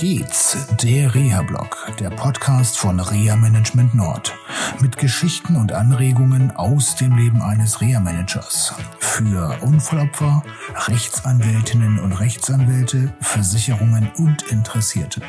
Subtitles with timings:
[0.00, 4.34] geht's, der Reha-Blog, der Podcast von Reha Management Nord.
[4.80, 8.72] Mit Geschichten und Anregungen aus dem Leben eines Reha-Managers.
[8.98, 10.42] Für Unfallopfer,
[10.86, 15.20] Rechtsanwältinnen und Rechtsanwälte, Versicherungen und Interessierte.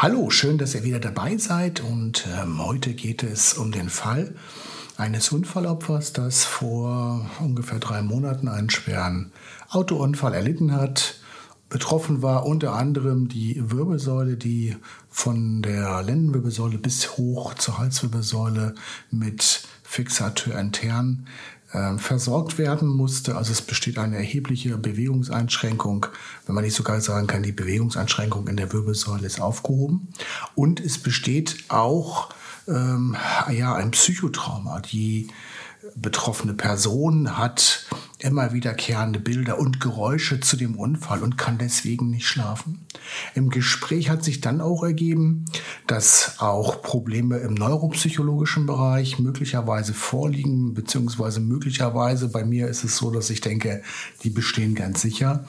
[0.00, 4.32] Hallo, schön, dass ihr wieder dabei seid und ähm, heute geht es um den Fall,
[4.96, 9.32] eines Unfallopfers, das vor ungefähr drei Monaten einen schweren
[9.68, 11.16] Autounfall erlitten hat.
[11.68, 14.76] Betroffen war unter anderem die Wirbelsäule, die
[15.10, 18.76] von der Lendenwirbelsäule bis hoch zur Halswirbelsäule
[19.10, 21.26] mit Fixateur intern
[21.98, 23.36] versorgt werden musste.
[23.36, 26.06] Also es besteht eine erhebliche Bewegungseinschränkung,
[26.46, 30.08] wenn man nicht sogar sagen kann, die Bewegungseinschränkung in der Wirbelsäule ist aufgehoben.
[30.54, 32.30] Und es besteht auch
[32.66, 33.16] ähm,
[33.50, 34.80] ja, ein Psychotrauma.
[34.80, 35.28] Die
[35.94, 37.86] betroffene Person hat
[38.20, 42.86] immer wiederkehrende Bilder und Geräusche zu dem Unfall und kann deswegen nicht schlafen.
[43.34, 45.44] Im Gespräch hat sich dann auch ergeben,
[45.86, 53.10] dass auch Probleme im neuropsychologischen Bereich möglicherweise vorliegen, beziehungsweise möglicherweise bei mir ist es so,
[53.12, 53.82] dass ich denke,
[54.24, 55.44] die bestehen ganz sicher.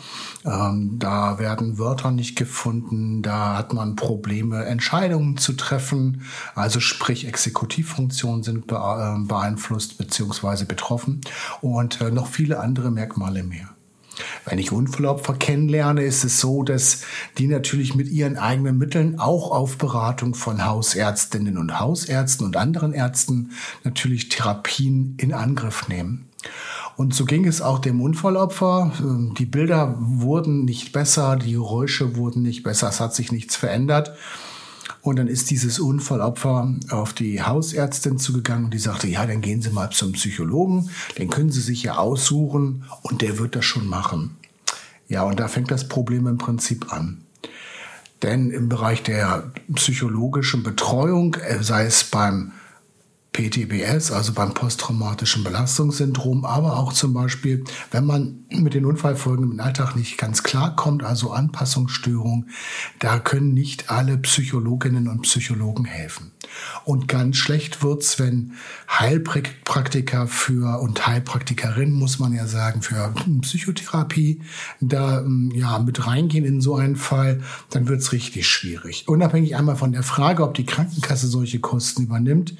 [0.45, 6.21] Ähm, da werden Wörter nicht gefunden, da hat man Probleme, Entscheidungen zu treffen,
[6.53, 11.21] also sprich Exekutivfunktionen sind äh, beeinflusst beziehungsweise betroffen
[11.61, 13.69] und äh, noch viele andere Merkmale mehr.
[14.45, 17.03] Wenn ich Unfallopfer kennenlerne, ist es so, dass
[17.37, 22.93] die natürlich mit ihren eigenen Mitteln auch auf Beratung von Hausärztinnen und Hausärzten und anderen
[22.93, 23.51] Ärzten
[23.83, 26.27] natürlich Therapien in Angriff nehmen.
[26.97, 28.91] Und so ging es auch dem Unfallopfer.
[29.37, 34.11] Die Bilder wurden nicht besser, die Geräusche wurden nicht besser, es hat sich nichts verändert.
[35.01, 39.61] Und dann ist dieses Unfallopfer auf die Hausärztin zugegangen und die sagte, ja, dann gehen
[39.61, 43.87] Sie mal zum Psychologen, den können Sie sich ja aussuchen und der wird das schon
[43.87, 44.35] machen.
[45.07, 47.21] Ja, und da fängt das Problem im Prinzip an.
[48.21, 52.51] Denn im Bereich der psychologischen Betreuung, äh, sei es beim
[53.39, 59.59] PTBS, also beim posttraumatischen Belastungssyndrom, aber auch zum Beispiel, wenn man mit den Unfallfolgen im
[59.61, 62.47] Alltag nicht ganz klar kommt, also Anpassungsstörung,
[62.99, 66.31] da können nicht alle Psychologinnen und Psychologen helfen.
[66.83, 68.55] Und ganz schlecht wird's, wenn
[68.89, 74.41] Heilpraktiker für und Heilpraktikerin, muss man ja sagen, für Psychotherapie
[74.81, 75.23] da
[75.53, 79.07] ja mit reingehen in so einen Fall, dann wird's richtig schwierig.
[79.07, 82.55] Unabhängig einmal von der Frage, ob die Krankenkasse solche Kosten übernimmt,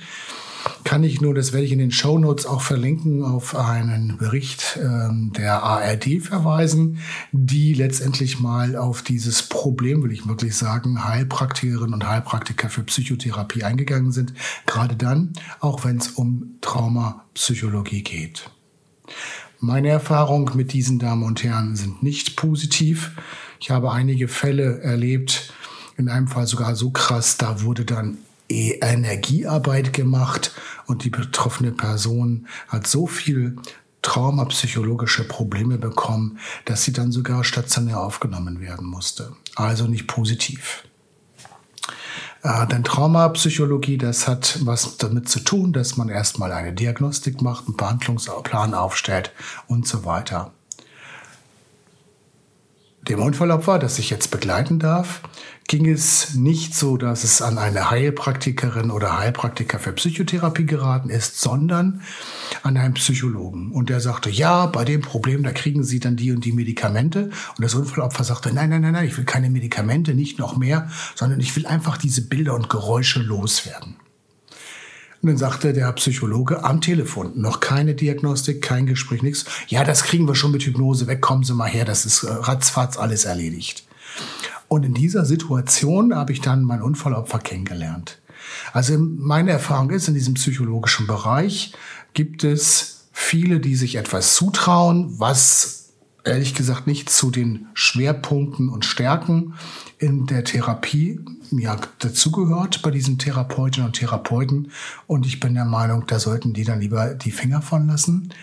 [0.83, 4.79] kann ich nur, das werde ich in den Show Notes auch verlinken, auf einen Bericht
[4.81, 6.99] ähm, der ARD verweisen,
[7.31, 13.63] die letztendlich mal auf dieses Problem, will ich wirklich sagen, Heilpraktikerinnen und Heilpraktiker für Psychotherapie
[13.63, 14.33] eingegangen sind.
[14.65, 18.49] Gerade dann, auch wenn es um Traumapsychologie geht.
[19.59, 23.11] Meine Erfahrungen mit diesen Damen und Herren sind nicht positiv.
[23.59, 25.53] Ich habe einige Fälle erlebt,
[25.97, 30.51] in einem Fall sogar so krass, da wurde dann Energiearbeit gemacht
[30.87, 33.57] und die betroffene Person hat so viel
[34.01, 39.33] traumapsychologische Probleme bekommen, dass sie dann sogar stationär aufgenommen werden musste.
[39.55, 40.83] Also nicht positiv.
[42.41, 47.67] Äh, denn Traumapsychologie, das hat was damit zu tun, dass man erstmal eine Diagnostik macht,
[47.67, 49.33] einen Behandlungsplan aufstellt
[49.67, 50.53] und so weiter.
[53.09, 55.21] Dem Unfallopfer, das ich jetzt begleiten darf,
[55.67, 61.41] ging es nicht so, dass es an eine Heilpraktikerin oder Heilpraktiker für Psychotherapie geraten ist,
[61.41, 62.01] sondern
[62.61, 63.71] an einen Psychologen.
[63.71, 67.31] Und der sagte, ja, bei dem Problem, da kriegen Sie dann die und die Medikamente.
[67.57, 70.91] Und das Unfallopfer sagte, nein, nein, nein, nein, ich will keine Medikamente, nicht noch mehr,
[71.15, 73.95] sondern ich will einfach diese Bilder und Geräusche loswerden.
[75.21, 79.45] Und dann sagte der Psychologe am Telefon, noch keine Diagnostik, kein Gespräch, nichts.
[79.67, 82.31] Ja, das kriegen wir schon mit Hypnose weg, kommen Sie mal her, das ist äh,
[82.31, 83.83] ratzfatz alles erledigt.
[84.69, 88.19] Und in dieser Situation habe ich dann mein Unfallopfer kennengelernt.
[88.71, 91.73] Also meine Erfahrung ist, in diesem psychologischen Bereich
[92.13, 95.78] gibt es viele, die sich etwas zutrauen, was
[96.29, 99.55] ehrlich gesagt nicht zu den Schwerpunkten und Stärken
[99.97, 101.19] in der Therapie
[101.51, 104.71] ja, dazugehört bei diesen Therapeutinnen und Therapeuten.
[105.07, 108.33] Und ich bin der Meinung, da sollten die dann lieber die Finger von lassen.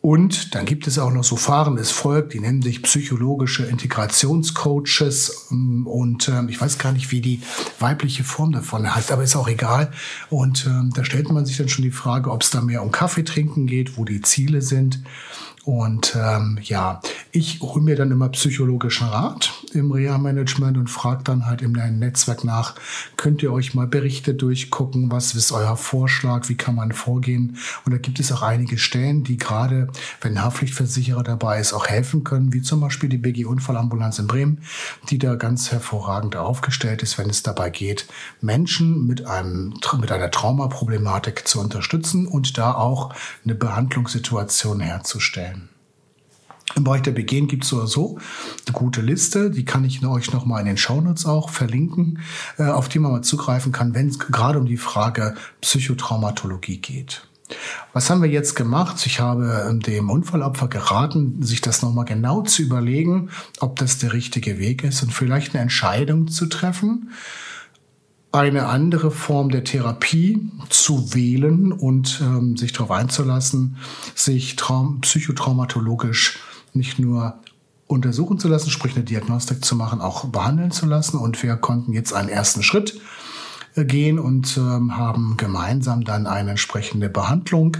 [0.00, 5.46] Und dann gibt es auch noch so fahrendes Volk, die nennen sich psychologische Integrationscoaches.
[5.50, 7.40] Und ähm, ich weiß gar nicht, wie die
[7.78, 9.90] weibliche Form davon heißt, aber ist auch egal.
[10.28, 12.90] Und ähm, da stellt man sich dann schon die Frage, ob es da mehr um
[12.90, 15.02] Kaffee trinken geht, wo die Ziele sind
[15.64, 17.00] Und ähm, ja,
[17.32, 22.44] ich hole mir dann immer psychologischen Rat im Reha-Management und frage dann halt meinem Netzwerk
[22.44, 22.74] nach,
[23.16, 27.56] könnt ihr euch mal Berichte durchgucken, was ist euer Vorschlag, wie kann man vorgehen?
[27.84, 29.88] Und da gibt es auch einige Stellen, die gerade,
[30.20, 34.58] wenn Haftpflichtversicherer dabei ist, auch helfen können, wie zum Beispiel die BG Unfallambulanz in Bremen,
[35.10, 38.06] die da ganz hervorragend aufgestellt ist, wenn es dabei geht,
[38.40, 43.14] Menschen mit, einem, mit einer Traumaproblematik zu unterstützen und da auch
[43.44, 45.53] eine Behandlungssituation herzustellen.
[46.76, 48.18] Im Bereich der BG gibt es so so
[48.66, 52.20] eine gute Liste, die kann ich euch nochmal in den Shownotes auch verlinken,
[52.58, 57.26] äh, auf die man mal zugreifen kann, wenn es gerade um die Frage Psychotraumatologie geht.
[57.92, 59.04] Was haben wir jetzt gemacht?
[59.06, 63.28] Ich habe ähm, dem Unfallopfer geraten, sich das nochmal genau zu überlegen,
[63.60, 67.10] ob das der richtige Weg ist und vielleicht eine Entscheidung zu treffen,
[68.32, 73.76] eine andere Form der Therapie zu wählen und ähm, sich darauf einzulassen,
[74.14, 76.38] sich traum psychotraumatologisch
[76.74, 77.38] nicht nur
[77.86, 81.18] untersuchen zu lassen, sprich eine Diagnostik zu machen, auch behandeln zu lassen.
[81.18, 83.00] Und wir konnten jetzt einen ersten Schritt
[83.74, 87.76] äh, gehen und ähm, haben gemeinsam dann eine entsprechende Behandlung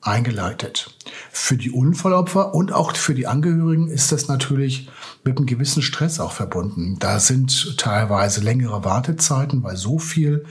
[0.00, 0.94] eingeleitet.
[1.32, 4.88] Für die Unfallopfer und auch für die Angehörigen ist das natürlich
[5.24, 6.96] mit einem gewissen Stress auch verbunden.
[7.00, 10.44] Da sind teilweise längere Wartezeiten, weil so viel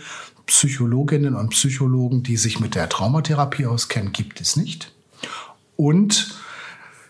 [0.48, 4.94] Psychologinnen und Psychologen, die sich mit der Traumatherapie auskennen, gibt es nicht.
[5.76, 6.36] Und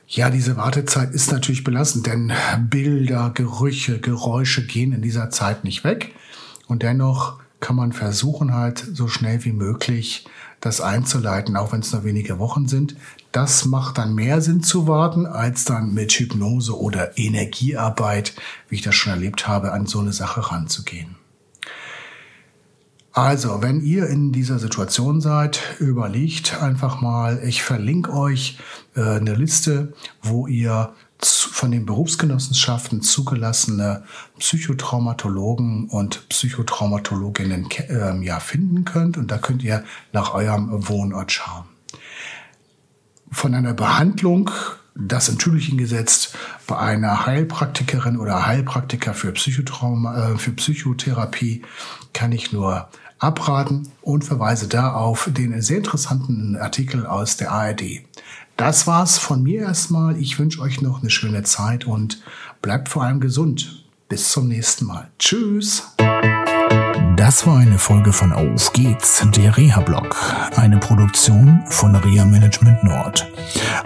[0.07, 2.31] ja, diese Wartezeit ist natürlich belastend, denn
[2.69, 6.15] Bilder, Gerüche, Geräusche gehen in dieser Zeit nicht weg.
[6.68, 10.25] Und dennoch kann man versuchen, halt so schnell wie möglich
[10.62, 12.95] das einzuleiten, auch wenn es nur wenige Wochen sind.
[13.33, 18.33] Das macht dann mehr Sinn zu warten, als dann mit Hypnose oder Energiearbeit,
[18.69, 21.16] wie ich das schon erlebt habe, an so eine Sache ranzugehen.
[23.17, 28.59] Also, wenn ihr in dieser Situation seid, überlegt einfach mal, ich verlinke euch
[28.95, 34.03] äh, eine Liste, wo ihr von den Berufsgenossenschaften zugelassene
[34.37, 39.17] Psychotraumatologen und Psychotraumatologinnen äh, ja, finden könnt.
[39.17, 39.83] Und da könnt ihr
[40.13, 41.65] nach eurem Wohnort schauen.
[43.31, 44.51] Von einer Behandlung
[44.99, 46.35] das in Tübingen gesetzt
[46.65, 51.63] bei einer Heilpraktikerin oder Heilpraktiker für Psychotrauma, äh, für Psychotherapie
[52.13, 58.01] kann ich nur abraten und verweise da auf den sehr interessanten Artikel aus der ARD.
[58.57, 60.17] Das war's von mir erstmal.
[60.17, 62.21] Ich wünsche euch noch eine schöne Zeit und
[62.61, 63.83] bleibt vor allem gesund.
[64.09, 65.09] Bis zum nächsten Mal.
[65.19, 65.83] Tschüss.
[67.17, 70.15] Das war eine Folge von Auf geht's, der Reha-Blog,
[70.55, 73.27] eine Produktion von Reha Management Nord.